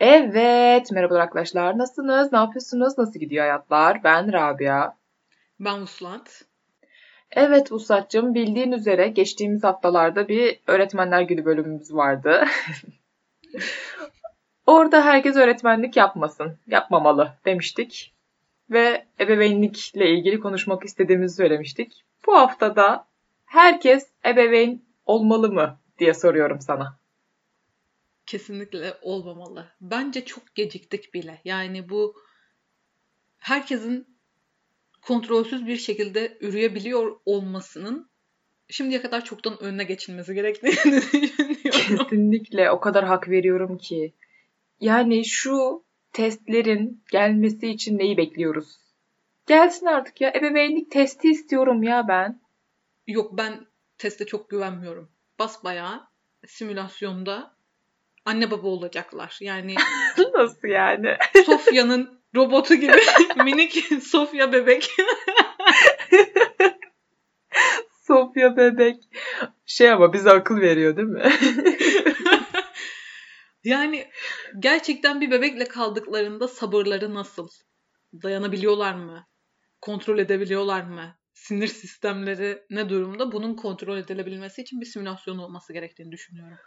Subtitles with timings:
[0.00, 1.78] Evet, merhaba arkadaşlar.
[1.78, 2.32] Nasılsınız?
[2.32, 2.98] Ne yapıyorsunuz?
[2.98, 4.04] Nasıl gidiyor hayatlar?
[4.04, 4.92] Ben Rabia.
[5.60, 6.44] Ben Vuslat.
[7.30, 12.44] Evet Vuslat'cığım, bildiğin üzere geçtiğimiz haftalarda bir Öğretmenler Günü bölümümüz vardı.
[14.66, 18.14] Orada herkes öğretmenlik yapmasın, yapmamalı demiştik.
[18.70, 22.04] Ve ebeveynlikle ilgili konuşmak istediğimizi söylemiştik.
[22.26, 23.06] Bu haftada
[23.46, 26.98] herkes ebeveyn olmalı mı diye soruyorum sana.
[28.26, 29.72] Kesinlikle olmamalı.
[29.80, 31.40] Bence çok geciktik bile.
[31.44, 32.16] Yani bu
[33.38, 34.18] herkesin
[35.02, 38.10] kontrolsüz bir şekilde üreyebiliyor olmasının
[38.68, 41.62] şimdiye kadar çoktan önüne geçilmesi gerektiğini düşünüyorum.
[41.62, 44.12] Kesinlikle o kadar hak veriyorum ki.
[44.80, 48.78] Yani şu testlerin gelmesi için neyi bekliyoruz?
[49.46, 50.32] Gelsin artık ya.
[50.34, 52.40] Ebeveynlik testi istiyorum ya ben.
[53.06, 53.66] Yok ben
[53.98, 55.08] teste çok güvenmiyorum.
[55.38, 56.08] Basbayağı
[56.46, 57.55] simülasyonda
[58.26, 59.38] anne baba olacaklar.
[59.40, 59.74] Yani
[60.34, 61.16] Nasıl yani?
[61.46, 62.96] Sofya'nın robotu gibi
[63.44, 64.90] minik Sofya bebek.
[68.06, 68.96] Sofya bebek.
[69.66, 71.32] Şey ama bize akıl veriyor değil mi?
[73.64, 74.10] yani
[74.58, 77.48] gerçekten bir bebekle kaldıklarında sabırları nasıl?
[78.22, 79.26] Dayanabiliyorlar mı?
[79.80, 81.16] Kontrol edebiliyorlar mı?
[81.34, 83.32] Sinir sistemleri ne durumda?
[83.32, 86.58] Bunun kontrol edilebilmesi için bir simülasyon olması gerektiğini düşünüyorum.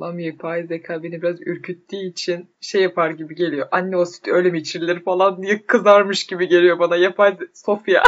[0.00, 3.68] Lan yapay zeka beni biraz ürküttüğü için şey yapar gibi geliyor.
[3.70, 6.96] Anne o süt öyle mi içirilir falan diye kızarmış gibi geliyor bana.
[6.96, 8.02] Yapay Sofya.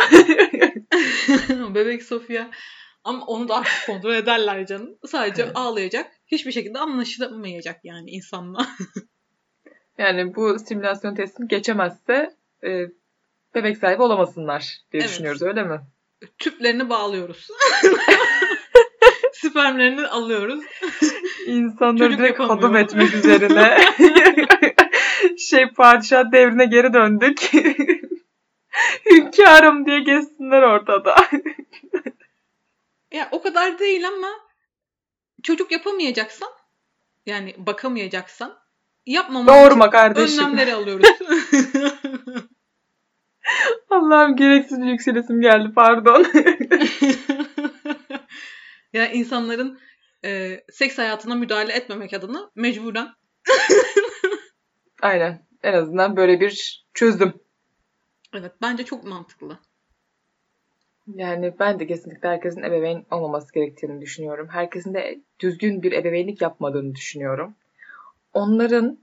[1.74, 2.50] Bebek Sofya.
[3.05, 4.98] Ama onu da artık kontrol ederler canım.
[5.06, 5.52] Sadece evet.
[5.55, 6.06] ağlayacak.
[6.27, 8.66] Hiçbir şekilde anlaşılamayacak yani insanla.
[9.98, 12.30] yani bu simülasyon testini geçemezse
[12.64, 12.69] e,
[13.54, 15.10] bebek sahibi olamasınlar diye evet.
[15.10, 15.80] düşünüyoruz öyle mi?
[16.38, 17.48] Tüplerini bağlıyoruz.
[19.41, 20.64] Spermlerini alıyoruz.
[21.47, 23.78] İnsanları direkt kodum etmek üzerine.
[25.38, 27.50] şey padişah devrine geri döndük.
[29.10, 31.16] Hünkârım diye geçsinler ortada.
[33.12, 34.28] ya o kadar değil ama
[35.43, 36.48] çocuk yapamayacaksan
[37.26, 38.59] yani bakamayacaksan
[39.06, 40.44] yapmaman Doğurma kardeşim.
[40.44, 41.09] önlemleri alıyoruz.
[43.91, 46.26] Allah'ım gereksiz yükselesim geldi pardon.
[48.92, 49.80] Yani insanların
[50.24, 53.08] e, seks hayatına müdahale etmemek adına mecburen.
[55.02, 55.46] Aynen.
[55.62, 57.34] En azından böyle bir çözüm.
[58.34, 59.58] Evet bence çok mantıklı.
[61.06, 64.48] Yani ben de kesinlikle herkesin ebeveyn olmaması gerektiğini düşünüyorum.
[64.50, 67.54] Herkesin de düzgün bir ebeveynlik yapmadığını düşünüyorum.
[68.32, 68.98] Onların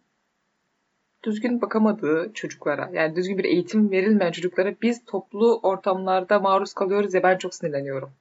[1.24, 7.24] düzgün bakamadığı çocuklara, yani düzgün bir eğitim verilmeyen çocuklara biz toplu ortamlarda maruz kalıyoruz ya
[7.24, 8.12] ben çok sinirleniyorum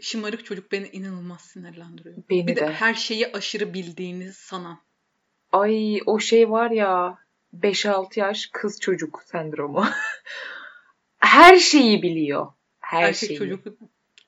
[0.00, 2.16] şımarık çocuk beni inanılmaz sinirlendiriyor.
[2.30, 2.60] Beni bir de.
[2.60, 4.78] de her şeyi aşırı bildiğini sanan.
[5.52, 7.18] Ay o şey var ya
[7.60, 9.86] 5-6 yaş kız çocuk sendromu.
[11.18, 12.52] her şeyi biliyor.
[12.80, 13.38] Her Erkek şeyi.
[13.38, 13.66] çocuk.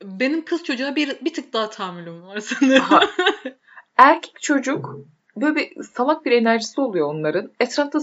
[0.02, 2.84] Benim kız çocuğa bir, bir tık daha tahammülüm var sanırım.
[3.96, 4.98] Erkek çocuk
[5.36, 7.52] böyle bir salak bir enerjisi oluyor onların.
[7.60, 7.98] Etrafta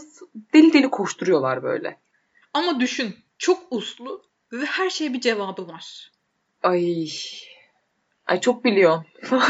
[0.54, 2.00] deli deli koşturuyorlar böyle.
[2.54, 6.12] Ama düşün çok uslu ve her şeye bir cevabı var.
[6.64, 7.08] Ay
[8.26, 9.06] Ay çok biliyorsun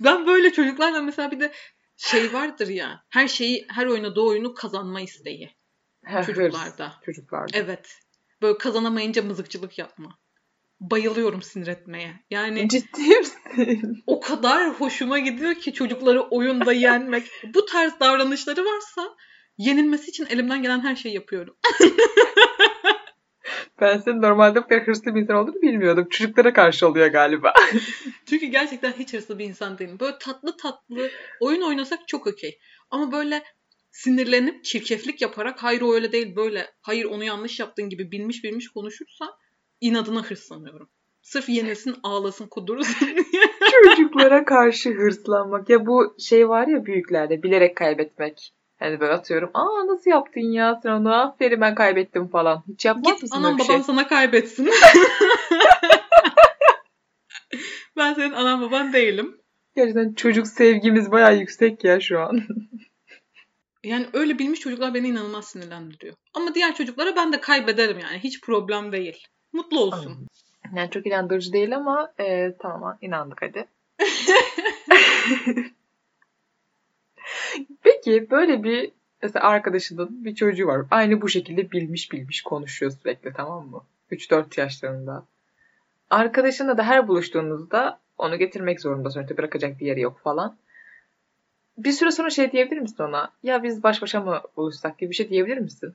[0.00, 1.52] ben böyle çocuklarla mesela bir de
[1.96, 3.04] şey vardır ya.
[3.08, 5.50] Her şeyi, her oynadığı oyunu kazanma isteği.
[6.04, 6.86] Her çocuklarda.
[6.86, 7.58] Hırs, çocuklarda.
[7.58, 8.00] Evet.
[8.42, 10.18] Böyle kazanamayınca mızıkçılık yapma.
[10.80, 12.24] Bayılıyorum sinir etmeye.
[12.30, 14.02] Yani ciddi misin?
[14.06, 17.30] O kadar hoşuma gidiyor ki çocukları oyunda yenmek.
[17.54, 19.16] Bu tarz davranışları varsa
[19.58, 21.56] yenilmesi için elimden gelen her şeyi yapıyorum.
[23.80, 26.06] Ben senin normalde bu kadar hırslı bir insan olduğunu bilmiyordum.
[26.10, 27.52] Çocuklara karşı oluyor galiba.
[28.26, 29.96] Çünkü gerçekten hiç hırslı bir insan değilim.
[30.00, 32.58] Böyle tatlı tatlı oyun oynasak çok okey.
[32.90, 33.42] Ama böyle
[33.90, 38.68] sinirlenip çirkeflik yaparak hayır o öyle değil böyle hayır onu yanlış yaptığın gibi bilmiş bilmiş
[38.68, 39.26] konuşursa
[39.80, 40.88] inadına hırslanıyorum.
[41.22, 43.08] Sırf yenilsin ağlasın kudursun
[43.70, 45.70] Çocuklara karşı hırslanmak.
[45.70, 48.52] Ya bu şey var ya büyüklerde bilerek kaybetmek.
[48.80, 49.50] Hani böyle atıyorum.
[49.54, 51.14] Aa nasıl yaptın ya sen onu?
[51.14, 52.64] Aferin ben kaybettim falan.
[52.68, 53.82] Hiç yapmaz Git mısın anam baban şey?
[53.82, 54.70] sana kaybetsin.
[57.96, 59.40] ben senin anan baban değilim.
[59.76, 62.42] Gerçekten çocuk sevgimiz baya yüksek ya şu an.
[63.84, 66.14] yani öyle bilmiş çocuklar beni inanılmaz sinirlendiriyor.
[66.34, 68.18] Ama diğer çocuklara ben de kaybederim yani.
[68.18, 69.26] Hiç problem değil.
[69.52, 70.26] Mutlu olsun.
[70.76, 73.68] Yani çok inandırıcı değil ama e, tamam inandık hadi.
[77.82, 78.90] Peki böyle bir
[79.22, 80.86] mesela arkadaşının bir çocuğu var.
[80.90, 83.84] Aynı bu şekilde bilmiş bilmiş konuşuyor sürekli tamam mı?
[84.10, 85.26] 3-4 yaşlarında.
[86.10, 90.56] Arkadaşınla da her buluştuğunuzda onu getirmek zorunda sonuçta bırakacak bir yeri yok falan.
[91.78, 93.32] bir süre sonra şey diyebilir misin ona?
[93.42, 95.94] Ya biz baş başa mı buluşsak gibi bir şey diyebilir misin?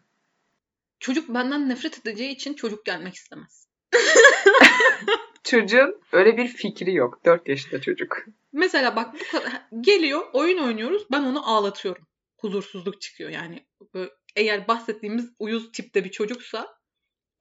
[0.99, 3.67] Çocuk benden nefret edeceği için çocuk gelmek istemez.
[5.43, 7.25] Çocuğun öyle bir fikri yok.
[7.25, 8.25] 4 yaşında çocuk.
[8.55, 12.07] Mesela bak bu kadar geliyor oyun oynuyoruz ben onu ağlatıyorum.
[12.37, 13.65] Huzursuzluk çıkıyor yani.
[13.93, 16.77] Böyle, eğer bahsettiğimiz uyuz tipte bir çocuksa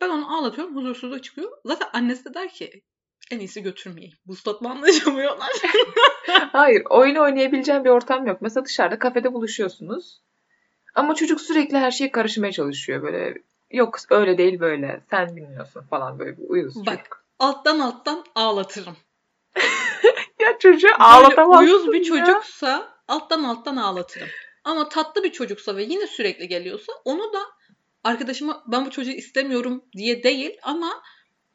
[0.01, 1.51] ben onu ağlatıyorum huzursuzluk çıkıyor.
[1.65, 2.83] Zaten annesi de der ki
[3.31, 4.19] en iyisi götürmeyeyim.
[4.27, 5.51] Vuslatla anlaşamıyorlar.
[6.53, 8.43] Hayır oyun oynayabileceğin bir ortam yok.
[8.43, 10.21] Mesela dışarıda kafede buluşuyorsunuz.
[10.95, 13.03] Ama çocuk sürekli her şeye karışmaya çalışıyor.
[13.03, 13.35] Böyle
[13.71, 15.01] yok öyle değil böyle.
[15.11, 17.25] Sen bilmiyorsun falan böyle bir uyuz Bak çocuk.
[17.39, 18.97] alttan alttan ağlatırım.
[20.59, 22.25] Çocuğu ağlatamazsın uyuz bir ya.
[22.25, 24.29] çocuksa alttan alttan ağlatırım.
[24.65, 27.39] Ama tatlı bir çocuksa ve yine sürekli geliyorsa onu da
[28.05, 31.03] arkadaşıma ben bu çocuğu istemiyorum diye değil ama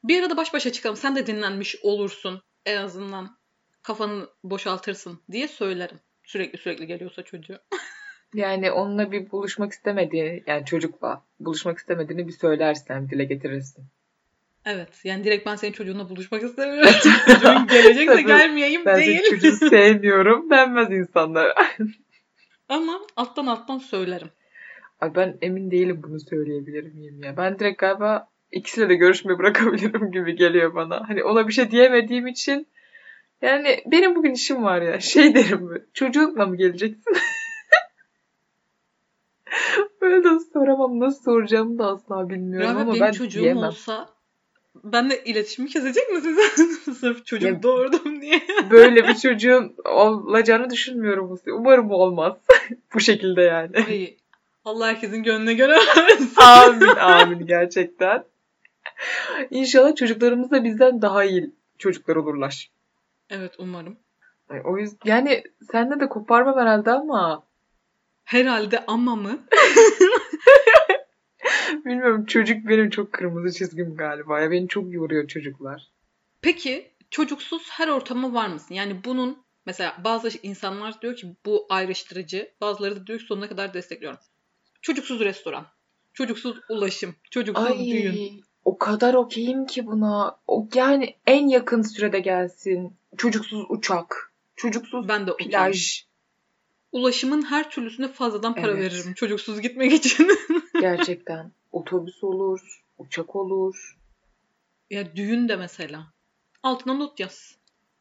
[0.03, 0.95] bir arada baş başa çıkalım.
[0.97, 3.37] Sen de dinlenmiş olursun en azından
[3.83, 5.99] kafanı boşaltırsın diye söylerim.
[6.23, 7.57] Sürekli sürekli geliyorsa çocuğu.
[8.33, 13.85] Yani onunla bir buluşmak istemediği yani çocukla buluşmak istemediğini bir söylersen dile getirirsin.
[14.65, 16.91] Evet yani direkt ben senin çocuğunla buluşmak istemiyorum.
[17.27, 19.19] Çocuğun gelecekse gelmeyeyim Ben değil.
[19.19, 21.55] senin çocuğu sevmiyorum denmez insanlara.
[22.69, 24.29] Ama alttan alttan söylerim.
[25.01, 27.37] Ay ben emin değilim bunu söyleyebilir miyim ya.
[27.37, 31.09] Ben direkt galiba ikisiyle de görüşmeyi bırakabilirim gibi geliyor bana.
[31.09, 32.67] Hani ona bir şey diyemediğim için
[33.41, 34.99] yani benim bugün işim var ya.
[34.99, 37.13] Şey derim böyle, çocuğunla mı geleceksin?
[40.01, 40.99] Böyle de soramam.
[40.99, 43.63] Nasıl soracağımı da asla bilmiyorum Rahmet ama benim ben çocuğum diyemem.
[43.63, 44.09] olsa
[44.83, 46.79] benle iletişimi kesecek misiniz?
[46.99, 48.41] Sırf çocuk Ya- doğurdum diye.
[48.71, 51.39] Böyle bir çocuğun olacağını düşünmüyorum.
[51.53, 52.33] Umarım olmaz.
[52.93, 53.71] Bu şekilde yani.
[53.87, 54.17] Ay,
[54.65, 56.31] Allah herkesin gönlüne göre versin.
[56.37, 58.23] amin amin gerçekten.
[59.51, 62.71] İnşallah çocuklarımız da bizden daha iyi çocuklar olurlar.
[63.29, 63.97] Evet umarım.
[64.49, 67.43] Ay, O yüzden yani sende de koparmam herhalde ama
[68.23, 69.39] Herhalde ama mı?
[71.85, 74.39] bilmiyorum çocuk benim çok kırmızı çizgim galiba.
[74.39, 75.87] Ya beni çok yoruyor çocuklar.
[76.41, 78.75] Peki çocuksuz her ortama var mısın?
[78.75, 82.51] Yani bunun mesela bazı insanlar diyor ki bu ayrıştırıcı.
[82.61, 84.19] Bazıları da diyor ki sonuna kadar destekliyorum.
[84.81, 85.67] Çocuksuz restoran.
[86.13, 87.15] Çocuksuz ulaşım.
[87.31, 88.41] Çocuksuz Ay düğün.
[88.65, 90.37] o kadar okeyim ki buna.
[90.47, 92.93] O yani en yakın sürede gelsin.
[93.17, 95.51] Çocuksuz uçak, çocuksuz Ben de okeyim.
[96.91, 98.81] Ulaşımın her türlüsüne fazladan para Evet.
[98.83, 100.27] veririm çocuksuz gitmek için.
[100.81, 103.97] Gerçekten otobüs olur, uçak olur.
[104.89, 106.07] ya düğün de mesela.
[106.63, 107.55] Altına not yaz.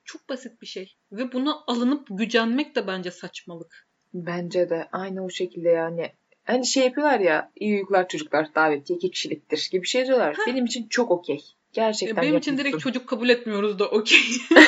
[0.05, 0.96] Çok basit bir şey.
[1.12, 3.87] Ve buna alınıp gücenmek de bence saçmalık.
[4.14, 6.12] Bence de aynı o şekilde yani.
[6.44, 10.37] Hani şey yapıyorlar ya iyi uykular çocuklar davetiye iki kişiliktir gibi şey diyorlar.
[10.46, 11.37] Benim için çok okey.
[11.37, 11.43] Ya
[11.73, 14.19] Gerçekten benim için direkt çocuk kabul etmiyoruz da okey.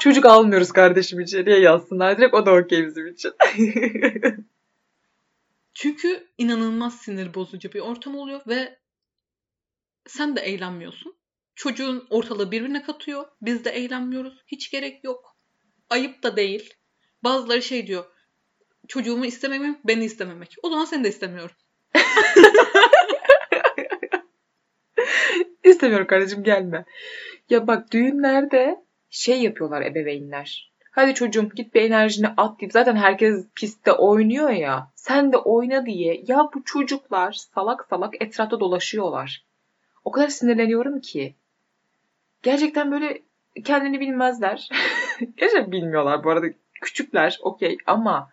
[0.00, 2.18] Çocuk almıyoruz kardeşim içeriye yazsınlar.
[2.18, 3.32] Direkt o da okey bizim için.
[5.74, 8.78] Çünkü inanılmaz sinir bozucu bir ortam oluyor ve
[10.06, 11.14] sen de eğlenmiyorsun.
[11.54, 13.24] Çocuğun ortalığı birbirine katıyor.
[13.42, 14.42] Biz de eğlenmiyoruz.
[14.46, 15.36] Hiç gerek yok.
[15.90, 16.74] Ayıp da değil.
[17.24, 18.04] Bazıları şey diyor.
[18.88, 20.54] Çocuğumu istememek, beni istememek.
[20.62, 21.56] O zaman seni de istemiyorum.
[25.64, 26.84] İstemiyorum kardeşim gelme.
[27.50, 28.76] Ya bak düğünlerde
[29.12, 30.72] şey yapıyorlar ebeveynler.
[30.90, 34.90] Hadi çocuğum git bir enerjini at deyip zaten herkes pistte oynuyor ya.
[34.94, 36.24] Sen de oyna diye.
[36.26, 39.44] Ya bu çocuklar salak salak etrafta dolaşıyorlar.
[40.04, 41.34] O kadar sinirleniyorum ki.
[42.42, 43.22] Gerçekten böyle
[43.64, 44.68] kendini bilmezler.
[45.36, 46.46] Gerçekten bilmiyorlar bu arada.
[46.80, 48.30] Küçükler okey ama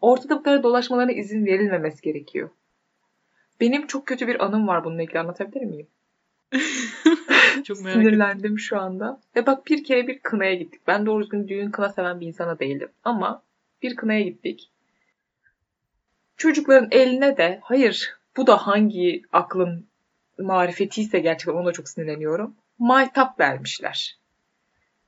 [0.00, 2.50] ortada bu kadar dolaşmalarına izin verilmemesi gerekiyor.
[3.60, 5.86] Benim çok kötü bir anım var bununla ilgili anlatabilir miyim?
[7.64, 8.02] Çok merak ettim.
[8.02, 9.20] Sinirlendim şu anda.
[9.36, 10.80] Ve bak bir kere bir kınaya gittik.
[10.86, 12.88] Ben doğru düzgün düğün kına seven bir insana değilim.
[13.04, 13.42] Ama
[13.82, 14.70] bir kınaya gittik.
[16.36, 19.86] Çocukların eline de hayır bu da hangi aklın
[20.38, 22.54] marifetiyse gerçekten ona çok sinirleniyorum.
[22.78, 24.18] Maytap vermişler.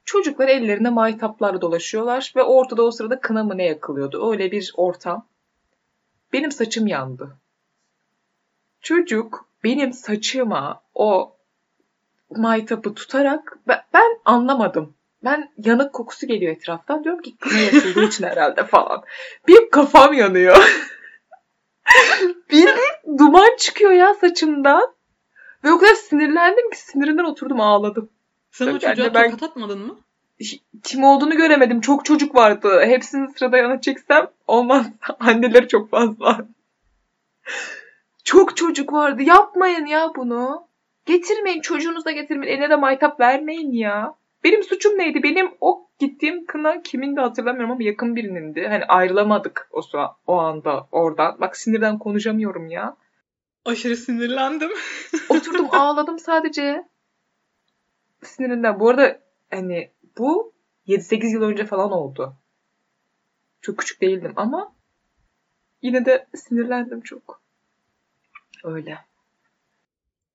[0.05, 4.31] Çocuklar ellerinde maytaplarla dolaşıyorlar ve ortada o sırada kına mı ne yakılıyordu.
[4.31, 5.27] Öyle bir ortam.
[6.33, 7.37] Benim saçım yandı.
[8.81, 11.37] Çocuk benim saçıma o
[12.37, 14.95] maytapı tutarak ben, ben anlamadım.
[15.25, 17.05] Ben yanık kokusu geliyor etraftan.
[17.05, 19.03] Diyorum ki kına yakıldığı için herhalde falan.
[19.49, 20.57] Bir kafam yanıyor.
[22.51, 22.71] bir
[23.19, 24.95] duman çıkıyor ya saçımdan.
[25.65, 28.11] Ve o kadar sinirlendim ki sinirinden oturdum ağladım.
[28.51, 29.99] Sen o Yani çocuğa ben- tokat atmadın mı?
[30.83, 31.81] Kim olduğunu göremedim.
[31.81, 32.81] Çok çocuk vardı.
[32.85, 34.87] Hepsini sırada yana çeksem olmaz.
[35.21, 36.47] Anneleri çok fazla.
[38.25, 39.23] Çok çocuk vardı.
[39.23, 40.67] Yapmayın ya bunu.
[41.07, 42.53] Getirmeyin çocuğunuzu da getirmeyin.
[42.53, 44.15] Eline de maytap vermeyin ya.
[44.45, 45.23] Benim suçum neydi?
[45.23, 48.67] Benim o gittiğim kına kimin de hatırlamıyorum ama yakın birinindi.
[48.69, 51.37] Hani ayrılamadık o sıra, o anda oradan.
[51.41, 52.97] Bak sinirden konuşamıyorum ya.
[53.65, 54.71] Aşırı sinirlendim.
[55.29, 56.85] Oturdum ağladım sadece.
[58.25, 58.81] Sinirinden.
[58.81, 60.53] Bu arada hani bu
[60.89, 62.37] 7-8 yıl önce falan oldu.
[63.61, 64.73] Çok küçük değildim ama
[65.83, 67.41] yine de sinirlendim çok.
[68.65, 68.99] Öyle.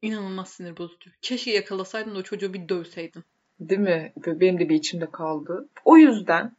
[0.01, 1.11] İnanılmaz sinir bozucu.
[1.21, 3.23] Keşke yakalasaydın da o çocuğu bir dövseydin.
[3.59, 4.13] Değil mi?
[4.25, 5.69] Benim de bir içimde kaldı.
[5.85, 6.55] O yüzden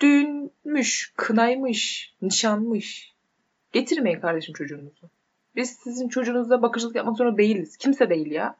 [0.00, 3.14] düğünmüş, kınaymış, nişanmış.
[3.72, 5.10] Getirmeyin kardeşim çocuğunuzu.
[5.56, 7.76] Biz sizin çocuğunuzla bakıcılık yapmak zorunda değiliz.
[7.76, 8.56] Kimse değil ya.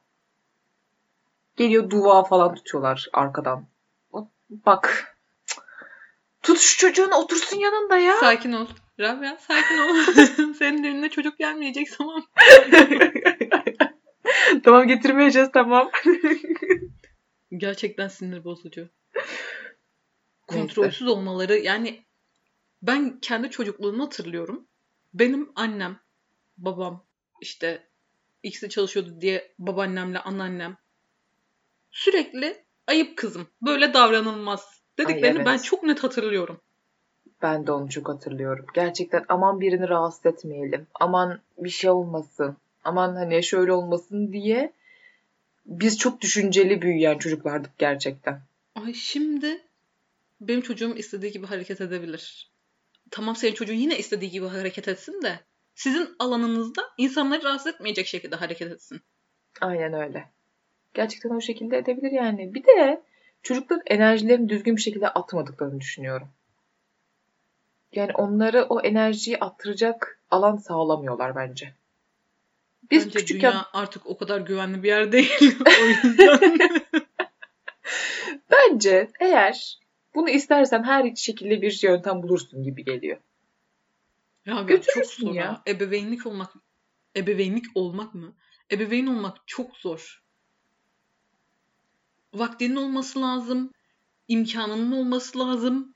[1.56, 3.66] Geliyor dua falan tutuyorlar arkadan.
[4.50, 5.16] Bak.
[6.42, 8.16] Tut şu çocuğun otursun yanında ya.
[8.16, 8.66] Sakin ol.
[9.00, 9.94] Rabia sakin ol.
[10.58, 12.22] Senin düğününe çocuk gelmeyecek tamam.
[14.64, 15.90] tamam getirmeyeceğiz tamam.
[17.56, 18.88] Gerçekten sinir bozucu.
[20.46, 22.04] Kontrolsüz olmaları yani
[22.82, 24.66] ben kendi çocukluğumu hatırlıyorum.
[25.14, 25.98] Benim annem,
[26.58, 27.04] babam
[27.40, 27.88] işte
[28.42, 30.76] ikisi çalışıyordu diye babaannemle anneannem
[31.90, 35.46] sürekli ayıp kızım böyle davranılmaz dediklerini evet.
[35.46, 36.60] ben çok net hatırlıyorum.
[37.42, 38.66] Ben de onu çok hatırlıyorum.
[38.74, 40.86] Gerçekten aman birini rahatsız etmeyelim.
[41.00, 42.56] Aman bir şey olmasın.
[42.86, 44.72] Aman hani şöyle olmasın diye
[45.66, 48.40] biz çok düşünceli büyüyen çocuklardık gerçekten.
[48.74, 49.62] Ay şimdi
[50.40, 52.50] benim çocuğum istediği gibi hareket edebilir.
[53.10, 55.40] Tamam senin çocuğun yine istediği gibi hareket etsin de
[55.74, 59.00] sizin alanınızda insanları rahatsız etmeyecek şekilde hareket etsin.
[59.60, 60.28] Aynen öyle.
[60.94, 62.54] Gerçekten o şekilde edebilir yani.
[62.54, 63.02] Bir de
[63.42, 66.28] çocukların enerjilerini düzgün bir şekilde atmadıklarını düşünüyorum.
[67.92, 71.74] Yani onları o enerjiyi attıracak alan sağlamıyorlar bence.
[72.90, 75.32] Biz Bence küçükken dünya artık o kadar güvenli bir yer değil.
[75.80, 76.58] o yüzden.
[78.50, 79.78] bence eğer
[80.14, 83.16] bunu istersen her şekilde bir yöntem bulursun gibi geliyor.
[84.46, 85.44] ya ben çok Götürürsün zor ya.
[85.44, 85.62] ya.
[85.66, 86.52] Ebeveynlik olmak
[87.16, 88.34] ebeveynlik olmak mı?
[88.72, 90.22] Ebeveyn olmak çok zor.
[92.34, 93.72] Vaktinin olması lazım.
[94.28, 95.94] imkanının olması lazım.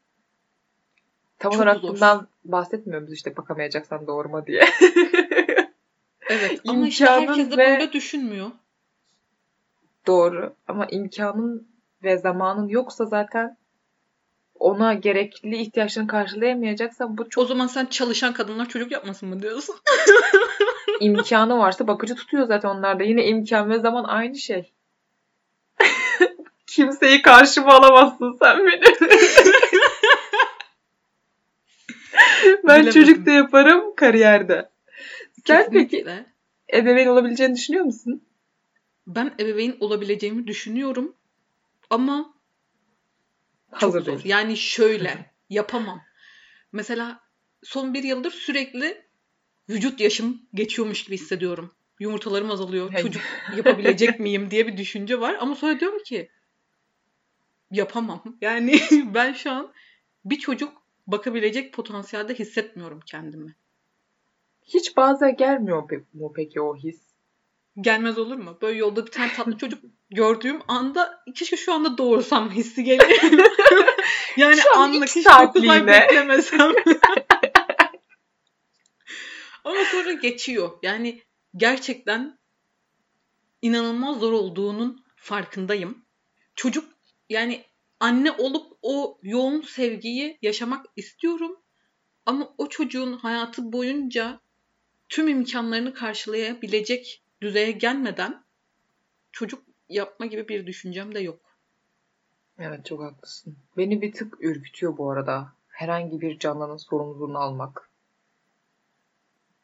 [1.39, 1.89] Tam Çok olarak zor.
[1.95, 4.69] bundan bahsetmiyoruz işte bakamayacaksan doğurma diye.
[6.31, 8.51] Evet ama işte herkes de ve- böyle düşünmüyor.
[10.07, 11.69] Doğru ama imkanın
[12.03, 13.57] ve zamanın yoksa zaten
[14.55, 19.77] ona gerekli ihtiyaçlarını karşılayamayacaksan bu O çok zaman sen çalışan kadınlar çocuk yapmasın mı diyorsun?
[21.01, 23.03] imkanı varsa bakıcı tutuyor zaten onlar da.
[23.03, 24.73] Yine imkan ve zaman aynı şey.
[26.67, 28.83] Kimseyi karşıma alamazsın sen beni.
[32.65, 32.93] ben Bilemedim.
[32.93, 34.69] çocuk da yaparım kariyerde.
[35.47, 36.07] Sen peki
[36.73, 38.25] ebeveyn olabileceğini düşünüyor musun?
[39.07, 41.15] Ben ebeveyn olabileceğimi düşünüyorum
[41.91, 42.35] ama
[43.73, 44.07] çok Hazır zor.
[44.07, 44.21] değil.
[44.25, 46.03] Yani şöyle yapamam.
[46.73, 47.21] Mesela
[47.63, 49.03] son bir yıldır sürekli
[49.69, 51.73] vücut yaşım geçiyormuş gibi hissediyorum.
[52.01, 52.95] Yumurtalarım azalıyor.
[53.03, 53.23] Çocuk
[53.57, 55.37] yapabilecek miyim diye bir düşünce var.
[55.41, 56.31] Ama sonra diyorum ki
[57.71, 58.23] yapamam.
[58.41, 58.81] Yani
[59.15, 59.73] ben şu an
[60.25, 63.55] bir çocuk bakabilecek potansiyelde hissetmiyorum kendimi.
[64.65, 67.01] Hiç bazen gelmiyor mu peki o his?
[67.81, 68.59] Gelmez olur mu?
[68.63, 73.21] Böyle yolda bir tane tatlı çocuk gördüğüm anda keşke şu anda doğursam hissi geliyor.
[74.37, 75.87] yani Şu an anlık hiç 9 ay saatliğine.
[75.87, 76.73] beklemesem.
[79.65, 80.71] Ama sonra geçiyor.
[80.83, 81.23] Yani
[81.57, 82.39] gerçekten
[83.63, 86.05] inanılmaz zor olduğunun farkındayım.
[86.55, 86.85] Çocuk
[87.29, 87.65] yani
[88.01, 91.57] anne olup o yoğun sevgiyi yaşamak istiyorum.
[92.27, 94.41] Ama o çocuğun hayatı boyunca
[95.11, 98.45] tüm imkanlarını karşılayabilecek düzeye gelmeden
[99.33, 101.41] çocuk yapma gibi bir düşüncem de yok.
[102.59, 103.57] Evet çok haklısın.
[103.77, 105.53] Beni bir tık ürkütüyor bu arada.
[105.69, 107.91] Herhangi bir canlının sorumluluğunu almak.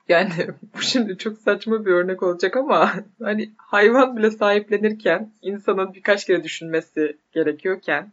[0.09, 0.33] Yani
[0.75, 6.45] bu şimdi çok saçma bir örnek olacak ama hani hayvan bile sahiplenirken insanın birkaç kere
[6.45, 8.12] düşünmesi gerekiyorken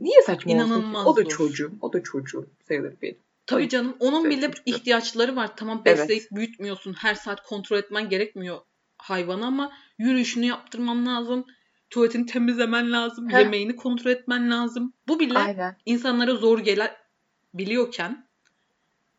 [0.00, 0.64] niye saçma olsun?
[0.64, 1.72] İnanılmaz O da çocuğum.
[1.80, 3.18] O da çocuğum sayılır benim.
[3.50, 5.56] Tabii canım onun bile ihtiyaçları var.
[5.56, 5.98] Tamam Evet.
[5.98, 6.92] besleyip büyütmüyorsun.
[6.92, 8.60] Her saat kontrol etmen gerekmiyor
[8.98, 11.46] hayvanı ama yürüyüşünü yaptırman lazım.
[11.90, 13.30] Tuvaletini temizlemen lazım.
[13.30, 13.38] Heh.
[13.38, 14.92] Yemeğini kontrol etmen lazım.
[15.08, 15.76] Bu bile Aynen.
[15.86, 18.26] insanlara zor gelebiliyorken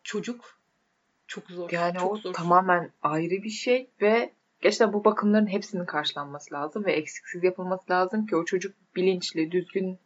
[0.04, 0.60] çocuk
[1.28, 1.72] çok zor.
[1.72, 2.34] Yani çok o zor.
[2.34, 8.26] tamamen ayrı bir şey ve gerçekten bu bakımların hepsinin karşılanması lazım ve eksiksiz yapılması lazım
[8.26, 10.00] ki o çocuk bilinçli, düzgün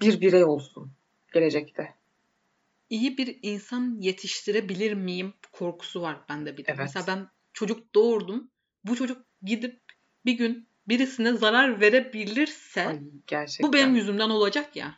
[0.00, 0.92] bir birey olsun
[1.32, 1.95] gelecekte.
[2.90, 6.68] İyi bir insan yetiştirebilir miyim korkusu var bende bir de.
[6.68, 6.78] Evet.
[6.78, 8.50] Mesela ben çocuk doğurdum.
[8.84, 9.80] Bu çocuk gidip
[10.24, 13.68] bir gün birisine zarar verebilirse Ay, gerçekten.
[13.68, 14.94] bu benim yüzümden olacak ya.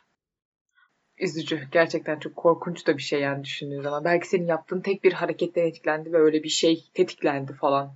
[1.17, 1.67] Üzücü.
[1.71, 4.03] Gerçekten çok korkunç da bir şey yani düşündüğün zaman.
[4.05, 7.95] Belki senin yaptığın tek bir hareketten etkilendi ve öyle bir şey tetiklendi falan.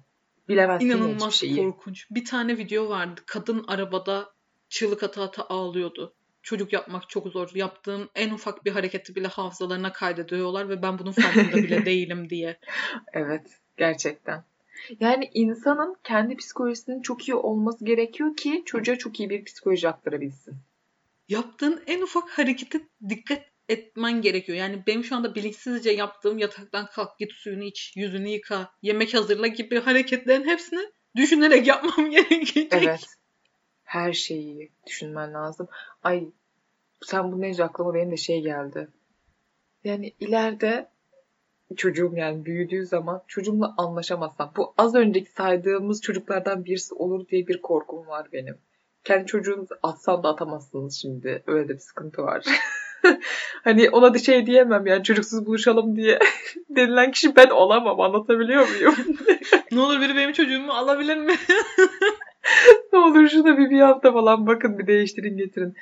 [0.49, 1.55] Bilemezsin hiçbir İnanılmaz şeyi.
[1.55, 2.07] korkunç.
[2.11, 3.21] Bir tane video vardı.
[3.25, 4.33] Kadın arabada
[4.69, 6.15] çığlık ata ata ağlıyordu.
[6.43, 7.51] Çocuk yapmak çok zor.
[7.55, 12.59] Yaptığım en ufak bir hareketi bile hafızalarına kaydediyorlar ve ben bunun farkında bile değilim diye.
[13.13, 13.47] Evet,
[13.77, 14.43] gerçekten.
[14.99, 20.55] Yani insanın kendi psikolojisinin çok iyi olması gerekiyor ki çocuğa çok iyi bir psikoloji aktarabilsin.
[21.29, 24.57] Yaptığın en ufak harekete dikkat etmen gerekiyor.
[24.57, 29.47] Yani benim şu anda bilinçsizce yaptığım yataktan kalk git suyunu iç, yüzünü yıka, yemek hazırla
[29.47, 30.81] gibi hareketlerin hepsini
[31.15, 32.73] düşünerek yapmam gerekecek.
[32.73, 33.05] Evet.
[33.93, 35.67] Her şeyi düşünmen lazım.
[36.03, 36.27] Ay
[37.01, 38.87] sen bunu deyince aklıma benim de şey geldi.
[39.83, 40.89] Yani ileride
[41.75, 47.61] çocuğum yani büyüdüğü zaman çocuğumla anlaşamazsam bu az önceki saydığımız çocuklardan birisi olur diye bir
[47.61, 48.57] korkum var benim.
[49.03, 51.43] Kendi çocuğunuzu atsan da atamazsınız şimdi.
[51.47, 52.45] Öyle de bir sıkıntı var.
[53.63, 56.19] hani ona da şey diyemem yani çocuksuz buluşalım diye
[56.69, 58.95] denilen kişi ben olamam anlatabiliyor muyum?
[59.71, 61.33] Ne olur biri benim çocuğumu alabilir mi?
[62.93, 65.75] ne olur şuna bir bir hafta falan bakın bir değiştirin getirin.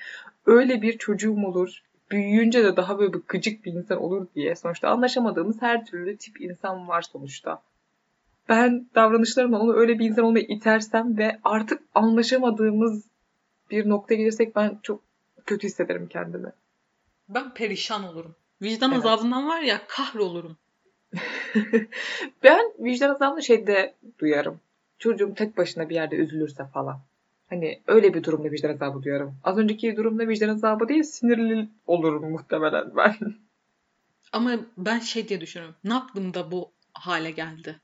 [0.45, 1.81] Öyle bir çocuğum olur.
[2.11, 4.55] Büyüyünce de daha böyle bir gıcık bir insan olur diye.
[4.55, 7.61] Sonuçta anlaşamadığımız her türlü tip insan var sonuçta.
[8.49, 13.05] Ben davranışlarımla onu öyle bir insan olmaya itersem ve artık anlaşamadığımız
[13.71, 15.01] bir noktaya gelirsek ben çok
[15.45, 16.51] kötü hissederim kendimi.
[17.29, 18.35] Ben perişan olurum.
[18.61, 19.05] Vicdan Evet.
[19.05, 20.57] azabından var ya kahrolurum.
[22.43, 24.59] Ben vicdan azabını şeyde duyarım.
[25.01, 27.01] Çocuğum tek başına bir yerde üzülürse falan.
[27.49, 29.35] Hani öyle bir durumda vicdan azabı duyarım.
[29.43, 33.15] Az önceki durumda vicdan azabı değil sinirli olurum muhtemelen ben.
[34.31, 35.75] Ama ben şey diye düşünüyorum.
[35.83, 37.79] Ne yaptım da bu hale geldi?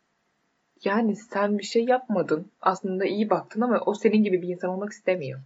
[0.84, 2.52] Yani sen bir şey yapmadın.
[2.62, 5.40] Aslında iyi baktın ama o senin gibi bir insan olmak istemiyor.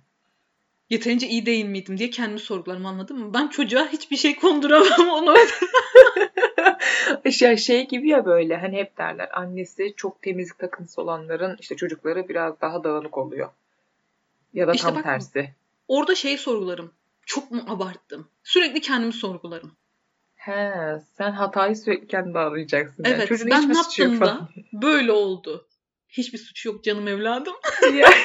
[0.90, 3.34] Yeterince iyi değil miydim diye kendimi sorgularım anladın mı?
[3.34, 5.36] Ben çocuğa hiçbir şey konduramam onu.
[7.26, 12.30] İşte şey gibi ya böyle hani hep derler annesi çok temizlik takıntısı olanların işte çocukları
[12.30, 13.50] biraz daha dağınık oluyor.
[14.54, 15.50] Ya da İşte tam bak- tersi.
[15.88, 16.94] Orada şeyi sorgularım.
[17.26, 18.28] Çok mu abarttım?
[18.44, 19.72] Sürekli kendimi sorgularım.
[20.36, 20.74] He,
[21.18, 23.04] sen hatayı sürekli kendinde arayacaksın.
[23.04, 23.16] yani.
[23.16, 25.68] Evet Çocuğun ben ne yaptım da böyle oldu.
[26.10, 27.54] Hiçbir suçu yok canım evladım.
[27.94, 28.10] Ya,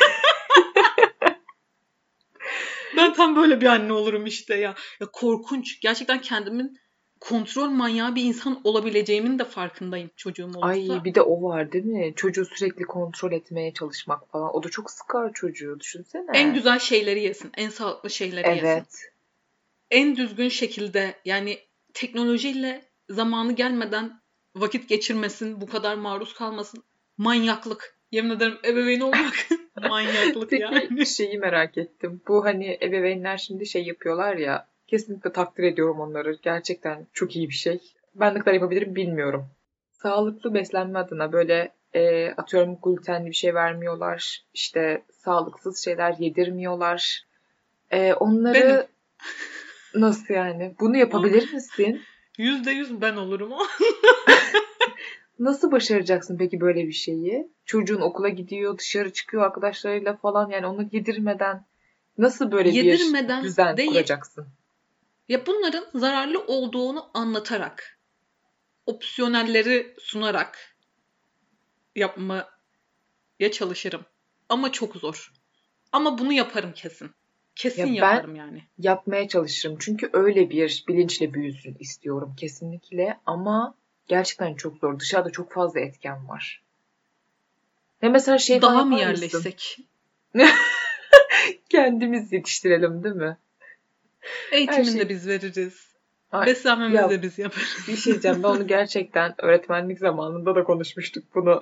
[2.96, 4.74] Ben tam böyle bir anne olurum işte ya.
[5.00, 5.80] Ya korkunç.
[5.80, 6.78] Gerçekten kendimin
[7.28, 10.66] kontrol manyağı bir insan olabileceğimin de farkındayım çocuğum olursa.
[10.66, 12.12] Ay bir de o var değil mi?
[12.16, 14.56] Çocuğu sürekli kontrol etmeye çalışmak falan.
[14.56, 16.30] O da çok sıkar çocuğu düşünsene.
[16.34, 17.50] En güzel şeyleri yesin.
[17.56, 18.66] En sağlıklı şeyleri yesin.
[18.66, 19.12] Evet.
[19.90, 21.58] En düzgün şekilde yani
[21.94, 24.20] teknolojiyle zamanı gelmeden
[24.56, 26.82] vakit geçirmesin, bu kadar maruz kalmasın.
[27.18, 27.96] Manyaklık.
[28.10, 29.48] Yemin ederim ebeveyn olmak
[29.88, 31.06] manyaklık yani.
[31.06, 32.20] şeyi merak ettim.
[32.28, 34.68] Bu hani ebeveynler şimdi şey yapıyorlar ya.
[34.86, 36.38] Kesinlikle takdir ediyorum onları.
[36.42, 37.80] Gerçekten çok iyi bir şey.
[38.14, 39.46] Ben ne kadar yapabilirim bilmiyorum.
[39.92, 44.44] Sağlıklı beslenme adına böyle e, atıyorum glutenli bir şey vermiyorlar.
[44.54, 47.26] İşte sağlıksız şeyler yedirmiyorlar.
[47.90, 48.86] E, onları
[49.94, 50.74] nasıl yani?
[50.80, 52.02] Bunu yapabilir misin?
[52.38, 53.58] Yüzde yüz ben olurum o.
[55.38, 57.48] Nasıl başaracaksın peki böyle bir şeyi?
[57.64, 61.64] Çocuğun okula gidiyor, dışarı çıkıyor arkadaşlarıyla falan yani onu yedirmeden
[62.18, 63.88] nasıl böyle Yedirmeden bir düzen değil.
[63.88, 64.46] kuracaksın?
[65.28, 67.98] Ya bunların zararlı olduğunu anlatarak,
[68.86, 70.76] opsiyonelleri sunarak
[71.96, 72.48] yapmaya
[73.52, 74.04] çalışırım.
[74.48, 75.32] Ama çok zor.
[75.92, 77.10] Ama bunu yaparım kesin.
[77.56, 78.62] Kesin Ya ben- yaparım yani.
[78.78, 79.76] Yapmaya çalışırım.
[79.80, 83.74] Çünkü öyle bir bilinçle büyüsün istiyorum kesinlikle ama
[84.08, 85.00] gerçekten çok zor.
[85.00, 86.62] Dışarıda çok fazla etken var.
[88.02, 89.78] Ne mesela şey Daha mı yerleşsek?
[91.68, 93.36] Kendimiz yetiştirelim değil mi?
[94.52, 95.86] Eğitimini şey- de biz veririz.
[96.32, 97.84] Ay, Beslenmemizi ya- de biz yaparız.
[97.88, 98.42] Bir şey diyeceğim.
[98.42, 101.60] Ben onu gerçekten öğretmenlik zamanında da konuşmuştuk bunu.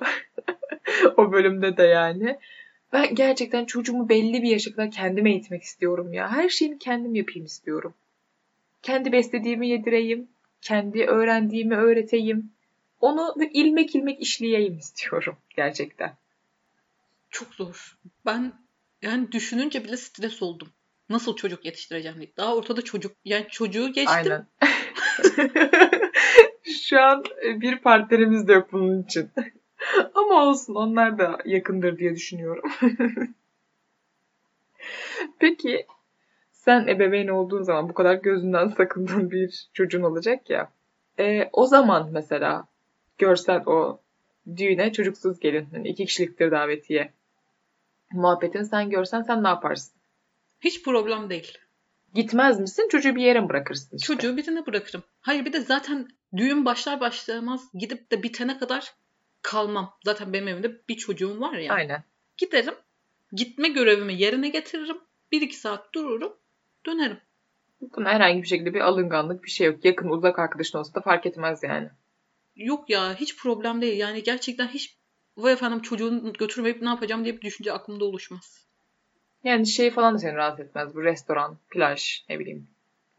[1.17, 2.39] o bölümde de yani.
[2.93, 6.31] Ben gerçekten çocuğumu belli bir yaşa kadar kendim eğitmek istiyorum ya.
[6.31, 7.93] Her şeyini kendim yapayım istiyorum.
[8.81, 10.27] Kendi beslediğimi yedireyim.
[10.61, 12.51] Kendi öğrendiğimi öğreteyim.
[13.01, 16.13] Onu ilmek ilmek işleyeyim istiyorum gerçekten.
[17.29, 17.97] Çok zor.
[18.25, 18.53] Ben
[19.01, 20.67] yani düşününce bile stres oldum.
[21.09, 22.31] Nasıl çocuk yetiştireceğim diye.
[22.37, 23.11] Daha ortada çocuk.
[23.25, 24.15] Yani çocuğu geçtim.
[24.15, 24.47] Aynen.
[26.83, 29.29] Şu an bir partnerimiz de yok bunun için.
[30.15, 32.71] Ama olsun onlar da yakındır diye düşünüyorum.
[35.39, 35.85] Peki
[36.51, 40.71] sen ebeveyn olduğun zaman bu kadar gözünden sakındığın bir çocuğun olacak ya.
[41.19, 42.67] E, o zaman mesela
[43.17, 43.99] görsen o
[44.57, 45.83] düğüne çocuksuz gelin.
[45.83, 47.11] İki kişiliktir davetiye.
[48.11, 49.94] muhabbetini sen görsen sen ne yaparsın?
[50.61, 51.57] Hiç problem değil.
[52.13, 52.87] Gitmez misin?
[52.91, 54.13] Çocuğu bir yere mi bırakırsın işte?
[54.13, 55.03] Çocuğu birine bırakırım.
[55.21, 58.93] Hayır bir de zaten düğün başlar başlamaz gidip de bitene kadar
[59.41, 59.97] kalmam.
[60.05, 61.73] Zaten benim evimde bir çocuğum var ya.
[61.73, 62.03] Aynen.
[62.37, 62.75] Giderim.
[63.31, 64.97] Gitme görevimi yerine getiririm.
[65.31, 66.33] Bir iki saat dururum.
[66.85, 67.17] Dönerim.
[67.81, 69.85] Buna herhangi bir şekilde bir alınganlık bir şey yok.
[69.85, 71.89] Yakın uzak arkadaşın olsa da fark etmez yani.
[72.55, 73.97] Yok ya hiç problem değil.
[73.97, 74.97] Yani gerçekten hiç
[75.37, 78.67] vay efendim çocuğunu götürmeyip ne yapacağım diye bir düşünce aklımda oluşmaz.
[79.45, 80.95] Yani şey falan da seni rahatsız etmez.
[80.95, 82.67] Bu restoran, plaj, ne bileyim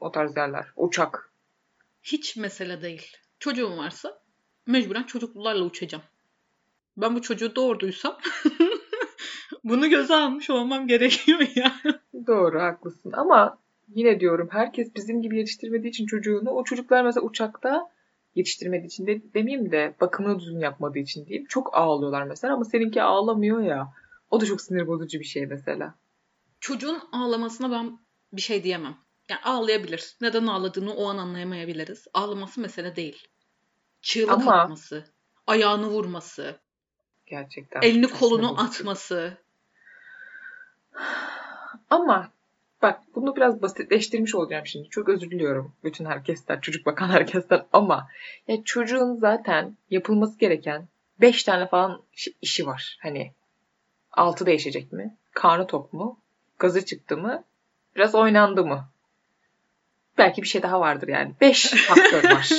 [0.00, 0.66] o tarz yerler.
[0.76, 1.30] Uçak.
[2.02, 3.16] Hiç mesele değil.
[3.38, 4.18] Çocuğum varsa
[4.66, 6.04] mecburen çocuklularla uçacağım.
[6.96, 8.18] Ben bu çocuğu doğurduysam
[9.64, 11.76] bunu göze almış olmam gerekiyor ya.
[12.26, 13.58] Doğru haklısın ama
[13.94, 17.90] yine diyorum herkes bizim gibi yetiştirmediği için çocuğunu o çocuklar mesela uçakta
[18.34, 21.46] yetiştirmediği için de demeyeyim de bakımını düzgün yapmadığı için diyeyim.
[21.48, 23.92] Çok ağlıyorlar mesela ama seninki ağlamıyor ya.
[24.30, 25.94] O da çok sinir bozucu bir şey mesela.
[26.60, 27.98] Çocuğun ağlamasına ben
[28.32, 28.96] bir şey diyemem.
[29.30, 30.16] Yani ağlayabilir.
[30.20, 32.06] Neden ağladığını o an anlayamayabiliriz.
[32.14, 33.26] Ağlaması mesele değil.
[34.02, 35.04] Çığlık Ama- atması,
[35.46, 36.58] ayağını vurması,
[37.26, 37.82] Gerçekten.
[37.82, 38.62] elini kolunu bozucu.
[38.62, 39.36] atması.
[41.90, 42.30] Ama
[42.82, 44.88] bak bunu biraz basitleştirmiş olacağım şimdi.
[44.88, 48.08] Çok özür diliyorum bütün herkesten, çocuk bakan herkesten ama
[48.48, 50.88] ya çocuğun zaten yapılması gereken
[51.20, 52.98] 5 tane falan iş- işi var.
[53.02, 53.32] Hani
[54.12, 55.16] altı değişecek mi?
[55.32, 56.18] Karnı tok mu?
[56.58, 57.44] Gazı çıktı mı?
[57.96, 58.88] Biraz oynandı mı?
[60.18, 61.34] Belki bir şey daha vardır yani.
[61.40, 62.50] 5 faktör var.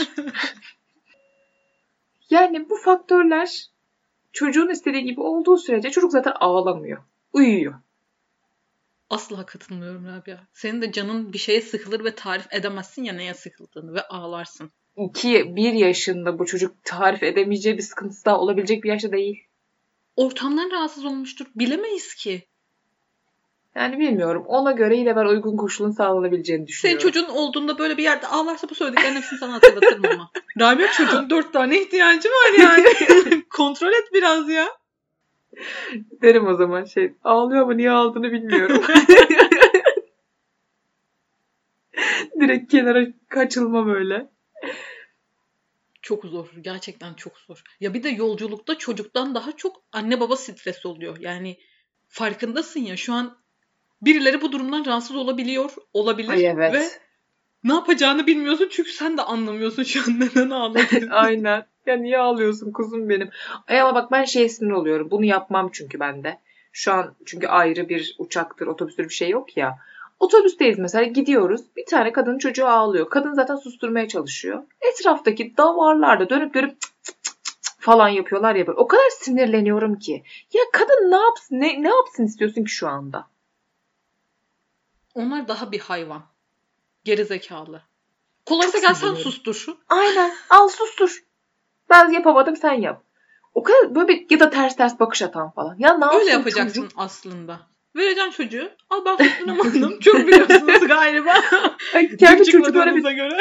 [2.30, 3.66] yani bu faktörler
[4.34, 7.04] çocuğun istediği gibi olduğu sürece çocuk zaten ağlamıyor.
[7.34, 7.74] Uyuyor.
[9.10, 10.38] Asla katılmıyorum Rabia.
[10.54, 14.72] Senin de canın bir şeye sıkılır ve tarif edemezsin ya neye sıkıldığını ve ağlarsın.
[14.98, 19.44] 2 1 yaşında bu çocuk tarif edemeyeceği bir sıkıntısı daha olabilecek bir yaşta değil.
[20.16, 21.46] Ortamdan rahatsız olmuştur.
[21.56, 22.48] Bilemeyiz ki.
[23.78, 24.44] Yani bilmiyorum.
[24.48, 27.02] Ona göre yine ben uygun koşulun sağlanabileceğini Senin düşünüyorum.
[27.02, 30.32] çocuğun olduğunda böyle bir yerde ağlarsa bu söylediklerin hepsini sana hatırlatırım ama.
[30.60, 32.86] Rabia çocuğun dört tane ihtiyacı var yani.
[33.50, 34.68] Kontrol et biraz ya.
[36.22, 38.84] Derim o zaman şey ağlıyor ama niye ağladığını bilmiyorum.
[42.40, 44.30] Direkt kenara kaçılma böyle.
[46.02, 46.48] Çok zor.
[46.62, 47.64] Gerçekten çok zor.
[47.80, 51.18] Ya bir de yolculukta çocuktan daha çok anne baba stresi oluyor.
[51.20, 51.58] Yani
[52.08, 53.38] farkındasın ya şu an
[54.02, 56.74] birileri bu durumdan rahatsız olabiliyor, olabilir Ay evet.
[56.74, 56.84] ve
[57.64, 61.10] ne yapacağını bilmiyorsun çünkü sen de anlamıyorsun şu an neden ağladığını.
[61.16, 61.66] Aynen.
[61.86, 63.30] Ya niye ağlıyorsun kuzum benim?
[63.68, 65.12] Ay ama bak ben şey sinir oluyorum.
[65.12, 66.40] Bunu yapmam çünkü ben de.
[66.72, 69.78] Şu an çünkü ayrı bir uçaktır, otobüstür bir şey yok ya.
[70.20, 71.62] Otobüsteyiz mesela gidiyoruz.
[71.76, 73.10] Bir tane kadın çocuğu ağlıyor.
[73.10, 74.64] Kadın zaten susturmaya çalışıyor.
[74.82, 77.36] Etraftaki davarlarda dönüp dönüp cık cık cık
[77.80, 78.78] falan yapıyorlar ya böyle.
[78.78, 80.24] O kadar sinirleniyorum ki.
[80.54, 81.60] Ya kadın ne yapsın?
[81.60, 83.28] Ne, ne yapsın istiyorsun ki şu anda?
[85.18, 86.24] Onlar daha bir hayvan.
[87.04, 87.82] Geri zekalı.
[88.46, 89.68] Kolaysa gel sen sustur.
[89.90, 90.32] Aynen.
[90.50, 91.24] Al sustur.
[91.90, 93.04] Ben yapamadım sen yap.
[93.54, 95.76] O kadar böyle bir ya da ters ters bakış atan falan.
[95.80, 96.92] Ya ne Öyle yapacaksın çocuk?
[96.98, 97.60] aslında.
[97.96, 98.70] Vereceksin çocuğu.
[98.90, 100.00] Al ben susturamadım.
[100.02, 101.34] Çok biliyorsunuz galiba.
[101.96, 103.38] Ay, kendi çocuğumu öyle bir göre.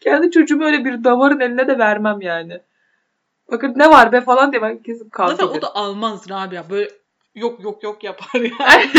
[0.00, 2.60] kendi çocuğumu öyle bir davarın eline de vermem yani.
[3.50, 6.70] Bakın ne var be falan diye ben kesin kavga Zaten o da almaz Rabia.
[6.70, 6.90] Böyle
[7.36, 8.90] yok yok yok yapar yani.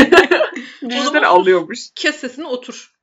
[0.89, 1.79] Düşünsene alıyormuş.
[1.95, 2.93] Kes sesini otur.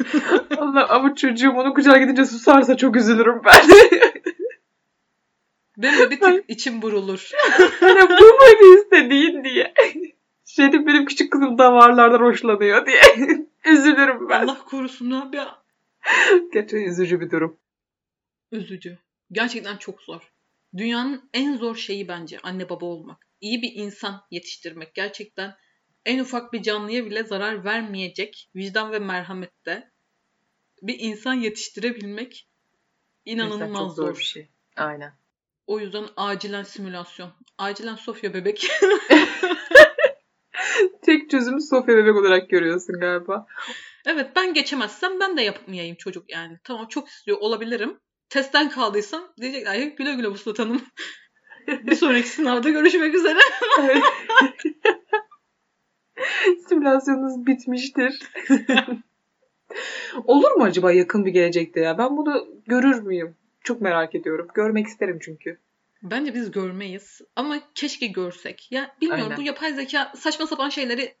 [0.58, 3.62] Allah, ama çocuğum onun kucağına gidince susarsa çok üzülürüm ben.
[5.76, 7.30] Benim de bir tık içim burulur.
[7.80, 9.74] hani bu muydu istediğin diye.
[10.44, 13.00] Şeyde benim küçük kızım davarlardan hoşlanıyor diye.
[13.64, 14.42] Üzülürüm ben.
[14.42, 15.62] Allah korusun Rabia.
[16.52, 17.56] Gerçekten üzücü bir durum.
[18.52, 18.98] Üzücü.
[19.32, 20.32] Gerçekten çok zor.
[20.76, 23.25] Dünyanın en zor şeyi bence anne baba olmak.
[23.40, 24.94] İyi bir insan yetiştirmek.
[24.94, 25.56] Gerçekten
[26.04, 29.90] en ufak bir canlıya bile zarar vermeyecek vicdan ve merhamette
[30.82, 32.48] bir insan yetiştirebilmek
[33.24, 34.18] inanılmaz çok zor zor.
[34.18, 34.48] bir şey.
[34.76, 35.12] Aynen.
[35.66, 37.32] O yüzden acilen simülasyon.
[37.58, 38.70] Acilen Sofya bebek.
[41.02, 43.46] Tek çözümü Sofya bebek olarak görüyorsun galiba.
[44.06, 46.58] evet ben geçemezsem ben de yapmayayım çocuk yani.
[46.64, 48.00] Tamam çok istiyor olabilirim.
[48.28, 50.82] Testten kaldıysam diyecekler güle güle Vuslat Hanım.
[51.66, 53.38] Bir sonraki sınavda görüşmek üzere.
[56.68, 58.18] Simülasyonunuz bitmiştir.
[60.24, 61.98] Olur mu acaba yakın bir gelecekte ya?
[61.98, 63.36] Ben bunu görür müyüm?
[63.64, 64.48] Çok merak ediyorum.
[64.54, 65.58] Görmek isterim çünkü.
[66.02, 68.72] Bence biz görmeyiz ama keşke görsek.
[68.72, 69.36] Ya bilmiyorum Aynen.
[69.36, 71.14] bu yapay zeka saçma sapan şeyleri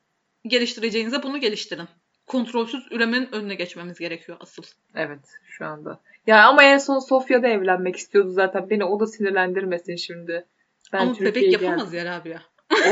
[0.46, 1.88] geliştireceğinize bunu geliştirin.
[2.26, 4.62] Kontrolsüz üremenin önüne geçmemiz gerekiyor asıl.
[4.94, 6.00] Evet şu anda.
[6.26, 8.70] Ya ama en son Sofya'da evlenmek istiyordu zaten.
[8.70, 10.46] Beni o da sinirlendirmesin şimdi.
[10.92, 12.38] Ben ama Türkiye'ye bebek yapamaz ya Rabia.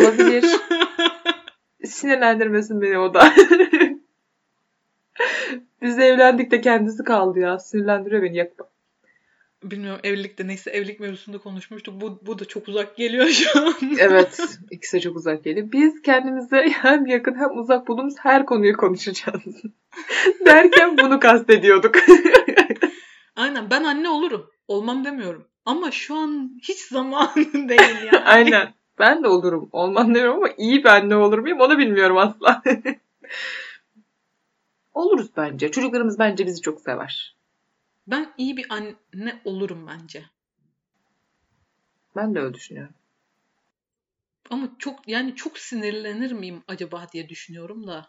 [0.01, 0.45] Olabilir.
[1.85, 3.35] Sinirlendirmesin beni o da.
[5.83, 7.59] Biz evlendik de kendisi kaldı ya.
[7.59, 8.67] Sinirlendiriyor beni yakma.
[9.71, 12.01] Bilmiyorum evlilikte neyse evlilik mevzusunda konuşmuştuk.
[12.01, 13.75] Bu, bu da çok uzak geliyor şu an.
[13.99, 15.73] evet ikisi de çok uzak geliyor.
[15.73, 19.43] Biz kendimize hem yakın hem uzak bulduğumuz her konuyu konuşacağız.
[20.47, 21.95] Derken bunu kastediyorduk.
[23.37, 24.51] Aynen ben anne olurum.
[24.69, 25.47] Olmam demiyorum.
[25.65, 28.25] Ama şu an hiç zamanı değil yani.
[28.25, 28.75] Aynen.
[28.99, 29.69] Ben de olurum.
[29.73, 32.63] Olmam demiyorum ama iyi bir anne olur muyum onu bilmiyorum asla.
[34.95, 35.71] Oluruz bence.
[35.71, 37.37] Çocuklarımız bence bizi çok sever.
[38.07, 40.25] Ben iyi bir anne olurum bence.
[42.17, 42.95] Ben de öyle düşünüyorum.
[44.51, 48.09] Ama çok yani çok sinirlenir miyim acaba diye düşünüyorum da.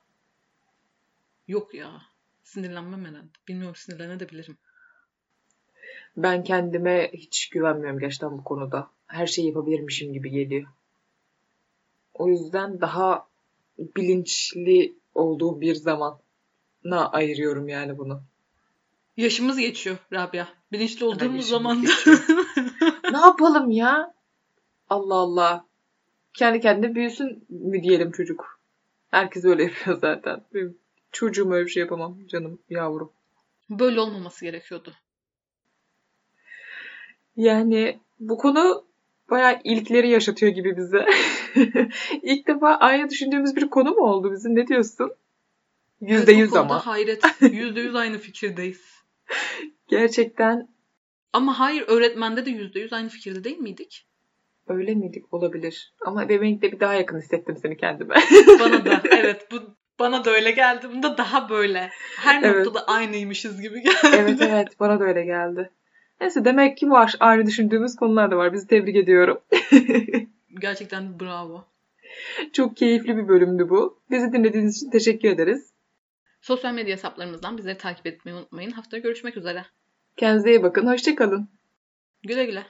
[1.47, 2.01] Yok ya.
[2.43, 3.29] Sinirlenmem herhalde.
[3.47, 4.57] Bilmiyorum sinirlenebilirim.
[6.17, 8.89] Ben kendime hiç güvenmiyorum gerçekten bu konuda.
[9.07, 10.67] Her şeyi yapabilirmişim gibi geliyor.
[12.13, 13.27] O yüzden daha
[13.77, 16.19] bilinçli olduğu bir zamana
[16.89, 18.23] ayırıyorum yani bunu.
[19.17, 20.47] Yaşımız geçiyor Rabia.
[20.71, 21.83] Bilinçli olduğumuz zaman
[23.11, 24.13] ne yapalım ya?
[24.89, 25.65] Allah Allah.
[26.33, 28.59] Kendi kendine büyüsün mü diyelim çocuk.
[29.11, 30.41] Herkes öyle yapıyor zaten.
[30.53, 30.77] Benim
[31.11, 33.11] çocuğum öyle bir şey yapamam canım yavrum.
[33.69, 34.93] Böyle olmaması gerekiyordu.
[37.35, 38.85] Yani bu konu
[39.29, 41.05] bayağı ilkleri yaşatıyor gibi bize.
[42.21, 44.55] İlk defa aynı düşündüğümüz bir konu mu oldu bizim?
[44.55, 45.11] Ne diyorsun?
[46.01, 46.85] Yüzde evet, yüz ama.
[46.85, 47.23] hayret.
[47.41, 48.94] Yüzde yüz aynı fikirdeyiz.
[49.87, 50.69] Gerçekten.
[51.33, 54.07] Ama hayır öğretmende de yüzde yüz aynı fikirde değil miydik?
[54.67, 55.33] Öyle miydik?
[55.33, 55.93] Olabilir.
[56.05, 58.15] Ama ebeveynlikte bir daha yakın hissettim seni kendime.
[58.59, 59.01] bana da.
[59.11, 59.47] Evet.
[59.51, 59.55] Bu
[59.99, 60.87] bana da öyle geldi.
[60.93, 61.89] Bunda daha böyle.
[62.17, 62.65] Her evet.
[62.65, 64.15] noktada aynıymışız gibi geldi.
[64.17, 64.79] Evet evet.
[64.79, 65.69] Bana da öyle geldi.
[66.21, 67.15] Neyse demek ki var.
[67.19, 68.53] Aynı düşündüğümüz konular da var.
[68.53, 69.41] Bizi tebrik ediyorum.
[70.59, 71.65] Gerçekten bravo.
[72.53, 73.99] Çok keyifli bir bölümdü bu.
[74.11, 75.74] Bizi dinlediğiniz için teşekkür ederiz.
[76.45, 78.71] Sosyal medya hesaplarımızdan bizleri takip etmeyi unutmayın.
[78.71, 79.65] Haftaya görüşmek üzere.
[80.17, 80.87] Kendinize iyi bakın.
[80.87, 81.49] Hoşçakalın.
[82.23, 82.65] Güle güle.